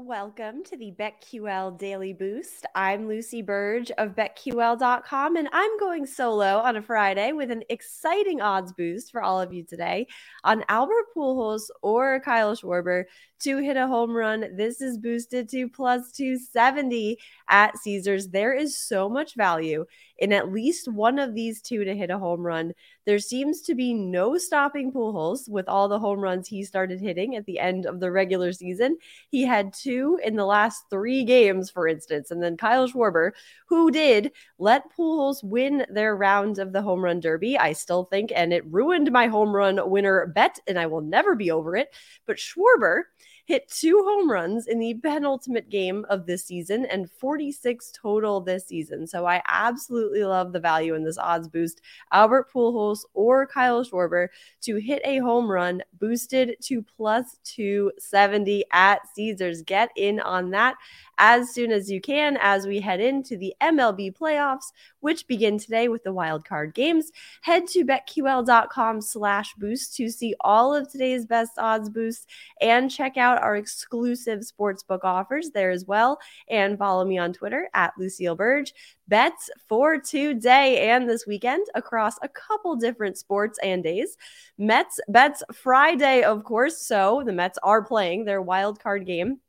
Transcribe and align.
Welcome 0.00 0.62
to 0.66 0.76
the 0.76 0.94
BetQL 0.96 1.76
Daily 1.76 2.12
Boost. 2.12 2.64
I'm 2.76 3.08
Lucy 3.08 3.42
Burge 3.42 3.90
of 3.98 4.14
BetQL.com, 4.14 5.34
and 5.34 5.48
I'm 5.50 5.76
going 5.80 6.06
solo 6.06 6.58
on 6.58 6.76
a 6.76 6.82
Friday 6.82 7.32
with 7.32 7.50
an 7.50 7.64
exciting 7.68 8.40
odds 8.40 8.72
boost 8.72 9.10
for 9.10 9.24
all 9.24 9.40
of 9.40 9.52
you 9.52 9.64
today 9.64 10.06
on 10.44 10.64
Albert 10.68 11.06
Pujols 11.16 11.62
or 11.82 12.20
Kyle 12.20 12.54
Schwarber 12.54 13.06
to 13.40 13.58
hit 13.58 13.76
a 13.76 13.88
home 13.88 14.12
run. 14.12 14.56
This 14.56 14.80
is 14.80 14.98
boosted 14.98 15.48
to 15.48 15.68
plus 15.68 16.12
270 16.12 17.18
at 17.50 17.76
Caesars. 17.78 18.28
There 18.28 18.52
is 18.52 18.78
so 18.78 19.08
much 19.08 19.34
value 19.34 19.84
in 20.18 20.32
at 20.32 20.52
least 20.52 20.88
one 20.88 21.18
of 21.18 21.34
these 21.34 21.62
two 21.62 21.84
to 21.84 21.96
hit 21.96 22.10
a 22.10 22.18
home 22.18 22.40
run. 22.40 22.72
There 23.06 23.18
seems 23.18 23.62
to 23.62 23.74
be 23.74 23.94
no 23.94 24.36
stopping 24.36 24.92
Pujols 24.92 25.48
with 25.48 25.68
all 25.68 25.88
the 25.88 25.98
home 25.98 26.20
runs 26.20 26.48
he 26.48 26.64
started 26.64 27.00
hitting 27.00 27.36
at 27.36 27.46
the 27.46 27.58
end 27.58 27.86
of 27.86 28.00
the 28.00 28.10
regular 28.10 28.52
season. 28.52 28.98
He 29.30 29.42
had 29.42 29.72
two 29.72 30.18
in 30.24 30.36
the 30.36 30.44
last 30.44 30.84
three 30.90 31.24
games, 31.24 31.70
for 31.70 31.86
instance. 31.86 32.30
And 32.30 32.42
then 32.42 32.56
Kyle 32.56 32.88
Schwarber, 32.88 33.32
who 33.68 33.90
did 33.90 34.32
let 34.58 34.92
Pujols 34.96 35.42
win 35.44 35.86
their 35.88 36.16
round 36.16 36.58
of 36.58 36.72
the 36.72 36.82
home 36.82 37.04
run 37.04 37.20
derby, 37.20 37.56
I 37.56 37.72
still 37.72 38.04
think, 38.04 38.32
and 38.34 38.52
it 38.52 38.66
ruined 38.66 39.12
my 39.12 39.28
home 39.28 39.54
run 39.54 39.78
winner 39.88 40.26
bet, 40.26 40.58
and 40.66 40.78
I 40.78 40.86
will 40.86 41.00
never 41.00 41.34
be 41.34 41.50
over 41.50 41.76
it. 41.76 41.94
But 42.26 42.38
Schwarber, 42.38 43.04
hit 43.48 43.66
two 43.66 44.04
home 44.06 44.30
runs 44.30 44.66
in 44.66 44.78
the 44.78 44.92
penultimate 45.02 45.70
game 45.70 46.04
of 46.10 46.26
this 46.26 46.44
season 46.44 46.84
and 46.84 47.10
46 47.10 47.90
total 47.92 48.42
this 48.42 48.66
season. 48.66 49.06
So 49.06 49.24
I 49.24 49.40
absolutely 49.48 50.22
love 50.22 50.52
the 50.52 50.60
value 50.60 50.94
in 50.94 51.02
this 51.02 51.16
odds 51.16 51.48
boost. 51.48 51.80
Albert 52.12 52.52
Pujols 52.52 53.06
or 53.14 53.46
Kyle 53.46 53.82
Schwarber 53.82 54.28
to 54.60 54.76
hit 54.76 55.00
a 55.02 55.16
home 55.20 55.50
run 55.50 55.82
boosted 55.98 56.56
to 56.64 56.82
plus 56.82 57.38
270 57.44 58.64
at 58.70 59.00
Caesars. 59.14 59.62
Get 59.62 59.92
in 59.96 60.20
on 60.20 60.50
that 60.50 60.76
as 61.16 61.50
soon 61.50 61.72
as 61.72 61.90
you 61.90 62.00
can 62.02 62.38
as 62.40 62.66
we 62.66 62.80
head 62.80 63.00
into 63.00 63.36
the 63.36 63.54
MLB 63.60 64.16
playoffs, 64.16 64.72
which 65.00 65.26
begin 65.26 65.58
today 65.58 65.88
with 65.88 66.04
the 66.04 66.12
wild 66.12 66.44
card 66.44 66.74
games. 66.74 67.10
Head 67.42 67.66
to 67.68 67.84
betql.com 67.84 69.00
slash 69.00 69.54
boost 69.54 69.96
to 69.96 70.10
see 70.10 70.34
all 70.40 70.74
of 70.74 70.90
today's 70.90 71.26
best 71.26 71.52
odds 71.58 71.88
boosts 71.88 72.26
and 72.60 72.90
check 72.90 73.16
out 73.16 73.37
our 73.40 73.56
exclusive 73.56 74.40
sportsbook 74.40 75.00
offers 75.04 75.50
there 75.50 75.70
as 75.70 75.84
well. 75.86 76.18
And 76.48 76.78
follow 76.78 77.04
me 77.04 77.18
on 77.18 77.32
Twitter 77.32 77.68
at 77.74 77.92
Lucille 77.98 78.36
Burge. 78.36 78.72
Bets 79.08 79.50
for 79.68 79.98
today 79.98 80.90
and 80.90 81.08
this 81.08 81.26
weekend 81.26 81.66
across 81.74 82.14
a 82.22 82.28
couple 82.28 82.76
different 82.76 83.16
sports 83.16 83.58
and 83.62 83.82
days. 83.82 84.16
Mets 84.58 85.00
bets 85.08 85.42
Friday, 85.52 86.22
of 86.22 86.44
course. 86.44 86.78
So 86.78 87.22
the 87.24 87.32
Mets 87.32 87.58
are 87.62 87.82
playing 87.82 88.24
their 88.24 88.42
wild 88.42 88.80
card 88.80 89.06
game 89.06 89.40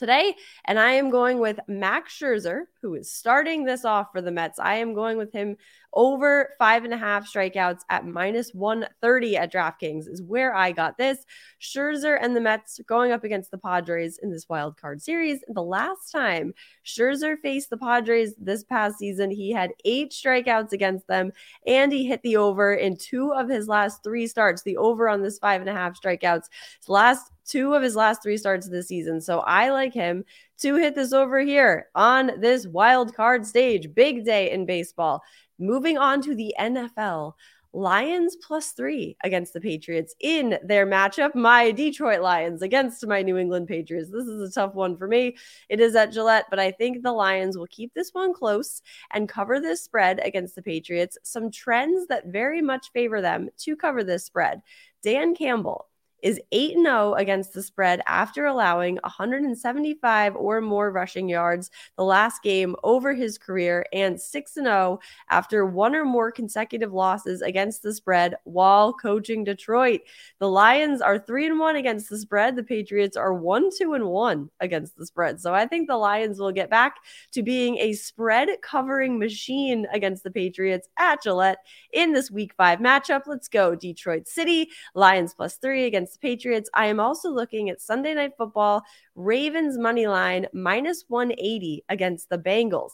today. 0.00 0.34
And 0.64 0.80
I 0.80 0.92
am 0.92 1.10
going 1.10 1.38
with 1.38 1.60
Max 1.68 2.18
Scherzer, 2.18 2.62
who 2.82 2.94
is 2.94 3.12
starting 3.12 3.64
this 3.64 3.84
off 3.84 4.08
for 4.10 4.20
the 4.20 4.32
Mets. 4.32 4.58
I 4.58 4.76
am 4.76 4.94
going 4.94 5.16
with 5.16 5.32
him 5.32 5.56
over 5.92 6.50
five 6.58 6.84
and 6.84 6.94
a 6.94 6.96
half 6.96 7.30
strikeouts 7.30 7.80
at 7.90 8.06
minus 8.06 8.54
130 8.54 9.36
at 9.36 9.52
DraftKings, 9.52 10.08
is 10.08 10.22
where 10.22 10.54
I 10.54 10.72
got 10.72 10.96
this. 10.96 11.24
Scherzer 11.60 12.18
and 12.20 12.34
the 12.34 12.40
Mets 12.40 12.80
going 12.86 13.12
up 13.12 13.24
against 13.24 13.50
the 13.50 13.58
Padres 13.58 14.18
in 14.22 14.30
this 14.30 14.48
wild 14.48 14.76
card 14.76 15.02
series. 15.02 15.40
The 15.48 15.62
last 15.62 16.10
time 16.10 16.54
Scherzer 16.84 17.36
faced 17.38 17.70
the 17.70 17.76
Padres 17.76 18.34
this 18.38 18.64
past 18.64 18.98
season, 18.98 19.30
he 19.30 19.50
had 19.50 19.72
eight 19.84 20.12
strikeouts 20.12 20.72
against 20.72 21.06
them, 21.06 21.32
and 21.66 21.92
he 21.92 22.06
hit 22.06 22.22
the 22.22 22.36
over 22.36 22.72
in 22.72 22.96
two 22.96 23.32
of 23.32 23.48
his 23.48 23.68
last 23.68 24.02
three 24.02 24.26
starts. 24.26 24.62
The 24.62 24.76
over 24.76 25.08
on 25.08 25.22
this 25.22 25.38
five 25.38 25.60
and 25.60 25.70
a 25.70 25.74
half 25.74 26.00
strikeouts. 26.00 26.44
His 26.78 26.88
last 26.88 27.30
two 27.50 27.74
of 27.74 27.82
his 27.82 27.96
last 27.96 28.22
three 28.22 28.36
starts 28.36 28.66
of 28.66 28.72
the 28.72 28.82
season. 28.82 29.20
So 29.20 29.40
I 29.40 29.70
like 29.70 29.92
him 29.92 30.24
to 30.60 30.76
hit 30.76 30.94
this 30.94 31.12
over 31.12 31.40
here 31.40 31.88
on 31.94 32.32
this 32.40 32.66
wild 32.66 33.14
card 33.14 33.46
stage. 33.46 33.92
Big 33.94 34.24
day 34.24 34.50
in 34.50 34.66
baseball. 34.66 35.22
Moving 35.58 35.98
on 35.98 36.22
to 36.22 36.34
the 36.34 36.54
NFL. 36.58 37.34
Lions 37.72 38.36
plus 38.44 38.72
three 38.72 39.16
against 39.22 39.52
the 39.52 39.60
Patriots 39.60 40.14
in 40.18 40.58
their 40.64 40.86
matchup. 40.86 41.34
My 41.36 41.70
Detroit 41.70 42.20
Lions 42.20 42.62
against 42.62 43.06
my 43.06 43.22
New 43.22 43.36
England 43.36 43.68
Patriots. 43.68 44.10
This 44.10 44.26
is 44.26 44.50
a 44.50 44.52
tough 44.52 44.74
one 44.74 44.96
for 44.96 45.06
me. 45.06 45.36
It 45.68 45.78
is 45.78 45.94
at 45.94 46.12
Gillette, 46.12 46.46
but 46.50 46.58
I 46.58 46.72
think 46.72 47.02
the 47.02 47.12
Lions 47.12 47.56
will 47.56 47.68
keep 47.68 47.94
this 47.94 48.10
one 48.12 48.34
close 48.34 48.82
and 49.12 49.28
cover 49.28 49.60
this 49.60 49.84
spread 49.84 50.20
against 50.24 50.56
the 50.56 50.62
Patriots. 50.62 51.16
Some 51.22 51.50
trends 51.50 52.08
that 52.08 52.26
very 52.26 52.60
much 52.60 52.90
favor 52.92 53.20
them 53.20 53.48
to 53.58 53.76
cover 53.76 54.02
this 54.02 54.24
spread. 54.24 54.62
Dan 55.02 55.36
Campbell 55.36 55.89
is 56.22 56.40
8 56.52 56.74
0 56.74 57.14
against 57.14 57.54
the 57.54 57.62
spread 57.62 58.00
after 58.06 58.46
allowing 58.46 58.98
175 59.04 60.36
or 60.36 60.60
more 60.60 60.90
rushing 60.90 61.28
yards 61.28 61.70
the 61.96 62.04
last 62.04 62.42
game 62.42 62.76
over 62.82 63.14
his 63.14 63.38
career 63.38 63.84
and 63.92 64.20
6 64.20 64.54
0 64.54 64.98
after 65.30 65.66
one 65.66 65.94
or 65.94 66.04
more 66.04 66.30
consecutive 66.30 66.92
losses 66.92 67.42
against 67.42 67.82
the 67.82 67.94
spread 67.94 68.34
while 68.44 68.92
coaching 68.92 69.44
Detroit. 69.44 70.00
The 70.38 70.48
Lions 70.48 71.00
are 71.00 71.18
3 71.18 71.46
and 71.46 71.58
1 71.58 71.76
against 71.76 72.10
the 72.10 72.18
spread. 72.18 72.56
The 72.56 72.62
Patriots 72.62 73.16
are 73.16 73.34
1 73.34 73.70
2 73.78 73.94
and 73.94 74.04
1 74.04 74.50
against 74.60 74.96
the 74.96 75.06
spread. 75.06 75.40
So 75.40 75.54
I 75.54 75.66
think 75.66 75.88
the 75.88 75.96
Lions 75.96 76.38
will 76.38 76.52
get 76.52 76.70
back 76.70 76.96
to 77.32 77.42
being 77.42 77.78
a 77.78 77.92
spread 77.92 78.48
covering 78.62 79.18
machine 79.18 79.86
against 79.92 80.24
the 80.24 80.30
Patriots 80.30 80.88
at 80.98 81.22
Gillette 81.22 81.58
in 81.92 82.12
this 82.12 82.30
week 82.30 82.52
5 82.56 82.78
matchup. 82.78 83.22
Let's 83.26 83.48
go 83.48 83.74
Detroit 83.74 84.28
City 84.28 84.68
Lions 84.94 85.34
plus 85.34 85.56
3 85.56 85.84
against 85.84 86.09
the 86.12 86.18
Patriots. 86.20 86.70
I 86.74 86.86
am 86.86 87.00
also 87.00 87.30
looking 87.30 87.70
at 87.70 87.80
Sunday 87.80 88.14
Night 88.14 88.32
Football, 88.36 88.82
Ravens 89.14 89.78
money 89.78 90.06
line 90.06 90.46
minus 90.52 91.04
180 91.08 91.84
against 91.88 92.28
the 92.28 92.38
Bengals. 92.38 92.92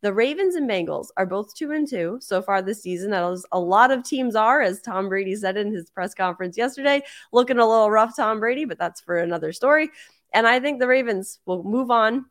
The 0.00 0.12
Ravens 0.12 0.54
and 0.54 0.70
Bengals 0.70 1.08
are 1.16 1.26
both 1.26 1.54
two 1.54 1.72
and 1.72 1.88
two 1.88 2.18
so 2.20 2.40
far 2.40 2.62
this 2.62 2.82
season, 2.82 3.12
as 3.12 3.44
a 3.50 3.58
lot 3.58 3.90
of 3.90 4.04
teams 4.04 4.36
are, 4.36 4.62
as 4.62 4.80
Tom 4.80 5.08
Brady 5.08 5.34
said 5.34 5.56
in 5.56 5.72
his 5.72 5.90
press 5.90 6.14
conference 6.14 6.56
yesterday. 6.56 7.02
Looking 7.32 7.58
a 7.58 7.68
little 7.68 7.90
rough, 7.90 8.14
Tom 8.14 8.38
Brady, 8.38 8.64
but 8.64 8.78
that's 8.78 9.00
for 9.00 9.18
another 9.18 9.52
story. 9.52 9.90
And 10.32 10.46
I 10.46 10.60
think 10.60 10.78
the 10.78 10.86
Ravens 10.86 11.40
will 11.46 11.64
move 11.64 11.90
on 11.90 12.26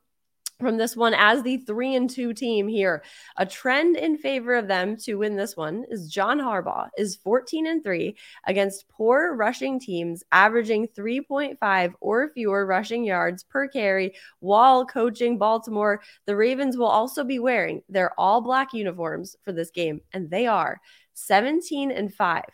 from 0.60 0.78
this 0.78 0.96
one 0.96 1.14
as 1.14 1.44
the 1.44 1.58
three 1.58 1.96
and 1.96 2.10
two 2.10 2.34
team 2.34 2.68
here. 2.68 3.04
A 3.38 3.46
trend 3.46 3.96
in 3.96 4.18
favor 4.18 4.56
of 4.56 4.68
them 4.68 4.98
to 4.98 5.16
win 5.16 5.36
this 5.36 5.56
one 5.56 5.86
is 5.90 6.10
John 6.10 6.40
Harbaugh 6.40 6.90
is 6.98 7.16
14 7.18 7.68
and 7.68 7.84
three 7.84 8.18
against 8.46 8.90
poor 8.90 9.36
rushing 9.36 9.80
teams, 9.80 10.24
averaging 10.32 10.88
3.5 10.88 11.94
or 12.02 12.30
fewer 12.30 12.66
rushing 12.66 13.04
yards 13.04 13.44
per 13.44 13.68
carry 13.68 14.16
while 14.40 14.86
coaching 14.86 15.38
Baltimore. 15.38 16.02
The 16.26 16.36
Ravens 16.36 16.78
will 16.78 16.88
also 16.88 17.24
be 17.24 17.40
wearing 17.40 17.82
their 17.90 18.20
all 18.20 18.42
black 18.42 18.74
uniforms 18.74 19.36
for 19.44 19.52
this 19.52 19.72
game, 19.72 20.02
and 20.14 20.30
they 20.30 20.48
are 20.48 20.82
17 21.14 21.92
and 21.92 22.14
five 22.14 22.46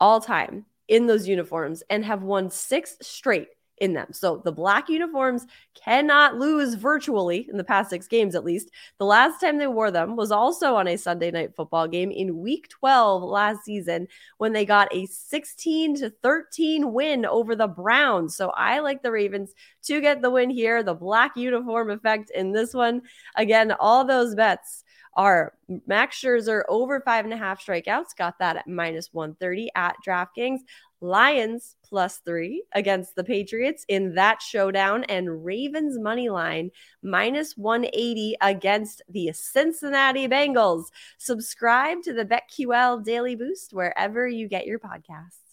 all 0.00 0.20
time 0.20 0.66
in 0.86 1.06
those 1.06 1.28
uniforms 1.28 1.82
and 1.90 2.04
have 2.04 2.22
won 2.22 2.50
six 2.50 2.96
straight 3.02 3.48
in 3.80 3.92
them. 3.92 4.12
So 4.12 4.40
the 4.44 4.52
black 4.52 4.88
uniforms 4.88 5.46
cannot 5.74 6.36
lose 6.36 6.74
virtually 6.74 7.46
in 7.50 7.56
the 7.56 7.64
past 7.64 7.90
six 7.90 8.06
games, 8.06 8.34
at 8.34 8.44
least. 8.44 8.70
The 8.98 9.04
last 9.04 9.40
time 9.40 9.58
they 9.58 9.66
wore 9.66 9.90
them 9.90 10.16
was 10.16 10.30
also 10.30 10.74
on 10.74 10.88
a 10.88 10.96
Sunday 10.96 11.30
night 11.30 11.54
football 11.54 11.88
game 11.88 12.10
in 12.10 12.38
week 12.38 12.68
12 12.68 13.22
last 13.22 13.64
season 13.64 14.08
when 14.38 14.52
they 14.52 14.64
got 14.64 14.94
a 14.94 15.06
16 15.06 15.96
to 15.96 16.10
13 16.10 16.92
win 16.92 17.24
over 17.24 17.54
the 17.54 17.68
Browns. 17.68 18.36
So 18.36 18.50
I 18.50 18.80
like 18.80 19.02
the 19.02 19.12
Ravens 19.12 19.54
to 19.84 20.00
get 20.00 20.22
the 20.22 20.30
win 20.30 20.50
here. 20.50 20.82
The 20.82 20.94
black 20.94 21.36
uniform 21.36 21.90
effect 21.90 22.30
in 22.30 22.52
this 22.52 22.74
one. 22.74 23.02
Again, 23.36 23.72
all 23.78 24.04
those 24.04 24.34
bets 24.34 24.84
are 25.18 25.52
Max 25.86 26.20
Scherzer 26.20 26.62
over 26.68 27.00
five 27.00 27.24
and 27.24 27.34
a 27.34 27.36
half 27.36 27.64
strikeouts. 27.64 28.16
Got 28.16 28.38
that 28.38 28.56
at 28.56 28.68
minus 28.68 29.12
130 29.12 29.68
at 29.74 29.96
DraftKings. 30.06 30.60
Lions 31.00 31.76
plus 31.84 32.18
three 32.18 32.64
against 32.72 33.14
the 33.14 33.24
Patriots 33.24 33.84
in 33.88 34.14
that 34.14 34.42
showdown, 34.42 35.04
and 35.04 35.44
Ravens 35.44 35.98
money 35.98 36.28
line 36.28 36.70
minus 37.02 37.56
180 37.56 38.36
against 38.40 39.02
the 39.08 39.30
Cincinnati 39.32 40.28
Bengals. 40.28 40.84
Subscribe 41.18 42.02
to 42.02 42.12
the 42.12 42.24
BetQL 42.24 43.04
Daily 43.04 43.36
Boost 43.36 43.72
wherever 43.72 44.26
you 44.26 44.48
get 44.48 44.66
your 44.66 44.78
podcasts. 44.78 45.47